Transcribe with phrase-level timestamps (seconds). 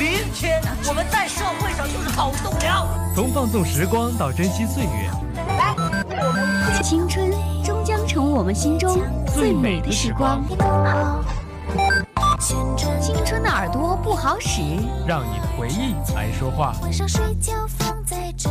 [0.00, 2.88] 明天我们在社会上就是好栋梁。
[3.14, 5.10] 从放纵时光到珍惜岁月，
[5.58, 7.30] 来，青春
[7.62, 10.42] 终将成为我们心中最美的时光。
[12.40, 14.62] 青春的耳朵不好使，
[15.06, 16.72] 让你的回忆来说话。
[16.80, 18.50] 晚上睡觉放在枕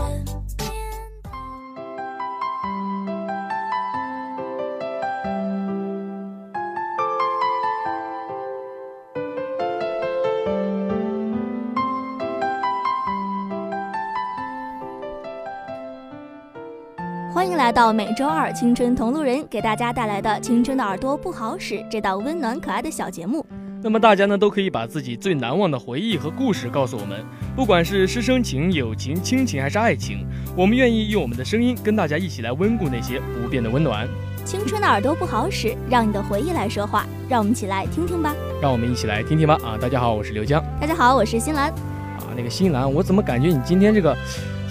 [17.69, 23.45] 来到每周二青春同路人给大家带来的《青春的耳朵不好使》这档温暖可爱的小节目。
[23.83, 27.23] 那么大家呢都可以把自己最难忘的回忆和故事告诉我们，
[27.55, 30.25] 不管是师生情、友情、亲情还是爱情，
[30.57, 34.07] 我们愿意用我们的声音跟大家一起来温故那些不变的温暖。
[34.43, 38.33] 青春的耳朵不好使，让你的回忆来说话，让我们一起来听听吧。
[38.59, 39.55] 让我们一起来听听吧。
[39.63, 40.59] 啊，大家好，我是刘江。
[40.81, 41.69] 大家好，我是新兰。
[41.69, 44.17] 啊，那个新兰，我怎么感觉你今天这个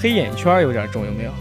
[0.00, 1.32] 黑眼圈有点重，有没有？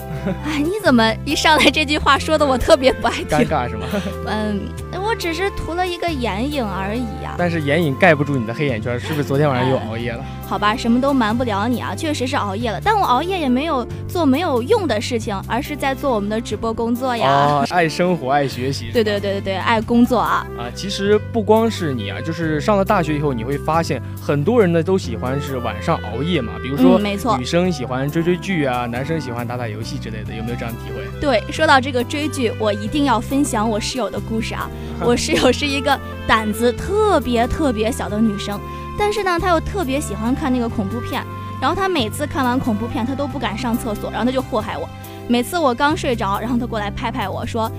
[0.45, 3.27] 哎，你怎么一上来这句话说的我特别不爱听？
[3.27, 3.85] 尴尬是吗？
[4.25, 4.67] 嗯，
[5.01, 7.35] 我只是涂了一个眼影而已呀。
[7.37, 10.25] 但是眼影盖不住你的黑眼圈，是不是昨天晚上又熬夜了？
[10.47, 12.79] 好吧，什么都瞒不了你啊，确实是熬夜了。
[12.81, 17.29] 但我熬夜也没有做没有用的事情，而是在做我们的直播工作呀。
[17.29, 18.89] 啊，爱生活，爱学习。
[18.93, 20.47] 对对对对对，爱工作啊。
[20.57, 26.53] 啊，其实不光是你啊，就是上了大学以后，你会发现很多人呢都喜欢是晚上熬夜嘛。
[26.63, 31.19] 比如说，没错，女生喜欢追追剧啊，男生喜欢打打游戏之类的，有没有这样的体会？
[31.19, 34.69] 对，说到这个追剧，我一定要分享我室友的故事啊。
[35.03, 38.59] 我室友是一个胆子特别特别小的女生。
[38.97, 41.23] 但是呢，他又特别喜欢看那个恐怖片，
[41.61, 44.87] 然后他每次看完恐怖片，他都不敢上厕所，然后他就祸害我。
[45.27, 47.71] 每次我刚睡着，然后他过来拍拍我说：“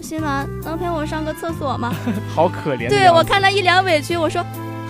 [0.00, 1.92] 新兰，能陪我上个厕所吗？”
[2.34, 2.88] 好可怜。
[2.88, 4.44] 对我看他一脸委屈，我说。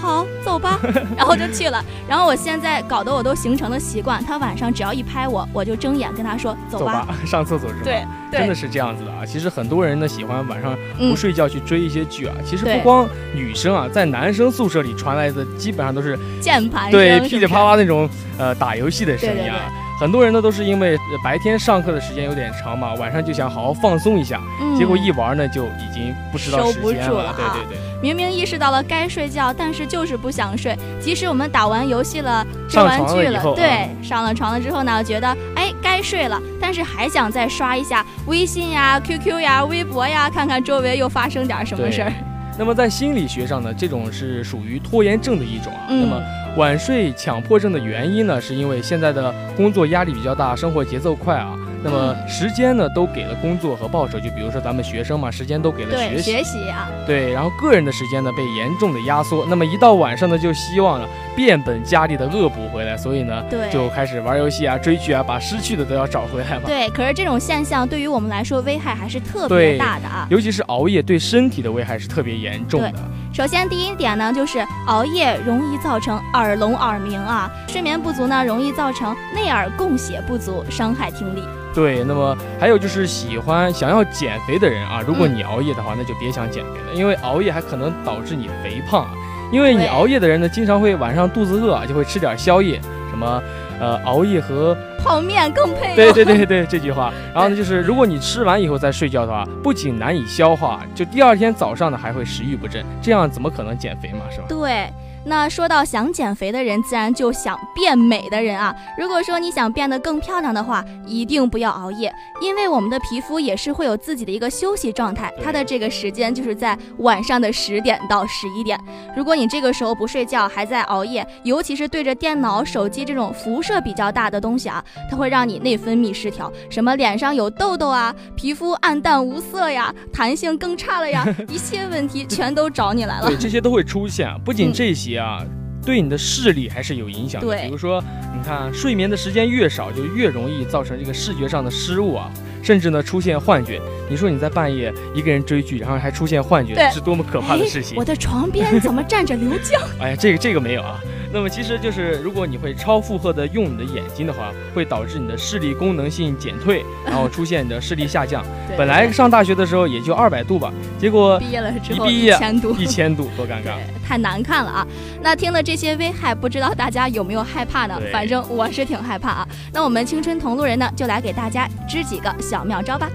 [0.05, 0.79] 好，走吧，
[1.17, 1.83] 然后就去了。
[2.07, 7.81] 然后我现在搞得我都形成了习惯，他晚上只要一拍我，我就睁眼跟他说走吧， 上厕所是吧？
[7.85, 9.25] 对，真的是这样子的啊。
[9.25, 12.35] 其实很多人呢喜欢晚上不睡觉去追一些剧啊。
[12.45, 19.57] 其实不光女生啊，在男生宿舍里传来的基本上都是键盘对噼里啪啦那种呃打游戏的声音啊。
[19.99, 24.41] 很多人呢都是因为白天上课的时间有点长嘛，晚上就想好好放松一下，
[24.77, 27.34] 结果一玩呢就已经不知道时间了。
[27.37, 30.77] 对对对，明明意识到了该睡觉，但是就是不想睡。
[31.00, 42.12] 即使我们打完游戏了、追完剧了，对，上了床了之后呢，觉得哎该睡了，但是还想再刷一下微信呀、QQ 呀、微博呀，看看周围又发生点什么事儿。
[42.57, 45.87] 那么在心理学上呢，这种是属于拖延症的一种啊。
[45.89, 46.23] 那么
[46.57, 51.57] 晚睡强迫症的原因呢，是因为现在的工作压力比较大，生活节奏快啊。
[51.84, 54.19] 那么时间呢，都给了工作和报酬。
[54.19, 56.33] 就比如说咱们学生嘛，时间都给了学习。
[56.33, 56.89] 学习啊。
[57.06, 59.45] 对，然后个人的时间呢，被严重的压缩。
[59.49, 61.06] 那么一到晚上呢，就希望呢
[61.37, 66.62] 变本加厉的恶补回来，所以呢，对，就开始玩游戏啊、追剧啊，把失去的都要找回来嘛。
[66.65, 70.27] 对，可是这种现象对于我们来说危害还是特别大的啊。
[70.31, 72.94] 尤其是熬夜对身体的危害是特别严重的。
[73.33, 81.43] 首先第一点呢，就是熬夜容易造成耳聋耳鸣啊，睡眠不足呢，容易造成内耳供血不足，伤害听力。
[81.75, 89.11] 对，那么还有就是喜欢想要减肥的人啊，如果你熬夜的话，那就别想减肥了，因为熬夜还可能导致你肥胖啊。
[89.53, 92.81] 因为你熬夜的人呢，经常会晚上肚子饿啊，就会吃点宵夜，
[93.11, 93.43] 什么
[93.79, 95.95] 呃熬夜和泡面更配。
[95.95, 97.12] 对对对对，这句话。
[97.33, 104.47] 然后呢，就是如果你吃完以后再睡觉的话，不仅难以消化，就第二天早上呢还会食欲不振，这样怎么可能减肥嘛，是吧？
[104.49, 104.89] 对。
[105.27, 108.75] 那说到想减肥的人，自然就想变美的人啊。
[108.99, 118.79] 如果说你想变得更漂亮的话，一定不要熬夜，因为我们的皮肤也是会有自己的一个休息状态，它的这个时间就是在晚上的十点到十一点。
[119.17, 133.29] 如果你这个时候不睡觉，还在熬夜，尤其是对着电脑、手机这种辐射比较大的东西啊，它会让你内分泌失调，什么脸上有痘痘啊，皮肤暗淡无色呀，弹性更差了呀，一切问题全都找你来了。
[133.29, 134.29] 对，这些都会出现。
[134.44, 135.13] 不仅这些。
[135.16, 135.43] 啊，
[135.84, 137.56] 对你的视力还是有影响的。
[137.56, 138.02] 比如说，
[138.34, 142.31] 你看睡眠的时间越少，就越容易造成这个视觉上的失误啊，
[142.62, 143.81] 甚至呢出现幻觉。
[144.08, 147.96] 你说你在半夜一个人追剧，然后还出现幻觉，是多么可怕的事情！
[147.96, 149.81] 我的床边怎么站着刘江？
[150.00, 151.00] 哎呀，这个这个没有啊。
[151.35, 158.45] 那么其实就是，如果你会超负荷的用你的眼睛的话，会导致你的视力功能性减退，然后出现你的视力下降。
[158.79, 163.75] 本来上大学的时候也就二百度吧，结果毕业了之后一毕业一千度，一千度多尴尬，
[164.07, 164.87] 太难看了啊！
[165.21, 168.01] 那听了这些危害，不知道大家有没有害怕呢？
[168.13, 169.49] 反正我是挺害怕啊。
[169.73, 173.11] 那我们青春同路人呢，就来给大家支几个小妙招吧。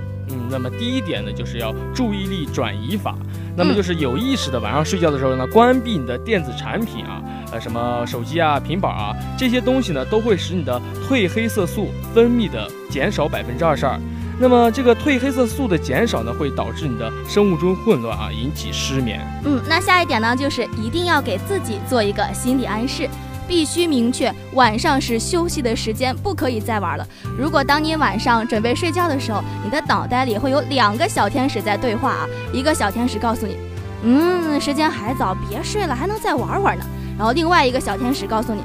[0.50, 3.16] 嗯，那么第一点呢，就是要注意力转移法。
[3.56, 14.00] 那么就是有意识的晚上睡觉的时候呢，关闭你的电子产品啊，呃，什么手机啊、平板啊这些东西呢，都会使你的褪黑色素分泌的减少百分之二十二。
[14.40, 19.20] 那么这个褪黑色素的减少呢，会导致你的生物钟混乱啊，引起失眠。
[19.44, 23.10] 嗯，那下一点呢，就是一定要给自己做一个心理暗示。
[23.50, 27.08] 必须明确，晚上是休息的时间，不可以再玩了。
[27.36, 33.58] 如果当你晚上准备睡觉的时候，你的脑袋里会有两个小天使在对话啊，一个小天使告诉你，
[34.04, 36.86] 嗯，时间还早，别睡了，还能再玩玩呢。
[37.18, 38.62] 然后另外一个小天使告诉你，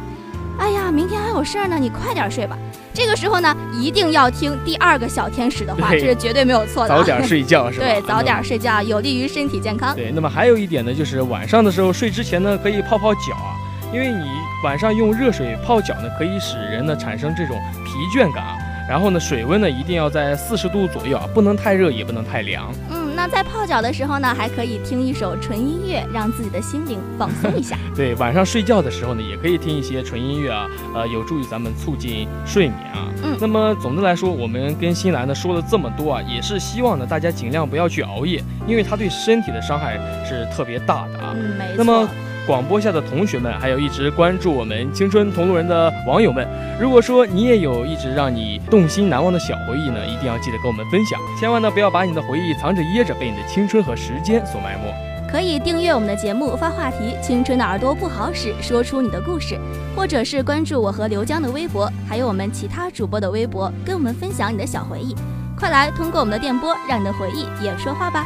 [0.59, 2.57] 哎呀，明天还有事儿呢，你快点睡吧。
[2.93, 6.89] 这个时候呢，一定要听第二个小天使的话，这是绝对没有错的。
[6.91, 7.87] 早点睡觉是吧？
[7.87, 9.97] 对，早点睡觉有利于身体健康。
[9.97, 13.54] 对，那么还有一点呢，就是晚上的时候睡之前呢，可以泡泡脚啊。
[13.95, 14.25] 因为你
[14.65, 18.57] 晚上用热水泡脚呢，可以使人呢产生这种疲倦感啊。
[18.87, 22.71] 然后呢，水温呢一定要在四十度左右啊，不能太热，也不能太凉。
[22.91, 27.79] 嗯，那在泡脚的时候呢，还可以听一首纯音乐，让自己的心灵放松一下。
[27.97, 33.09] 对，晚上睡觉的时候呢，也可以听一些纯音乐啊，呃，有助于咱们促进睡眠啊。
[33.23, 39.95] 嗯，那么总的来说，我们跟新兰呢说了这么多啊，也是希望呢大家尽量不要去熬夜，因为它对身体的伤害
[40.29, 41.33] 是特别大的啊。
[41.35, 41.77] 嗯，没错。
[41.79, 42.09] 那么。
[42.47, 46.47] 广播下的同学们，还有一直关注我们青春同路人的网友们，
[46.79, 54.93] 如果说你也有一直让你动心难忘的小回忆呢，一定要记得跟我们分享，千万呢不要把你的回忆藏着掖着，被你的青春和时间所埋没。
[55.33, 59.59] 可以订阅我们的节目，发话题“青春的耳朵不好使”，说出你的故事，
[59.97, 65.17] 或者是关注我和刘江的微博，还有我们其他主播的微博，跟我们分享你的小回忆。
[65.59, 68.23] 快来通过我们的电波，让你的回忆也说话吧。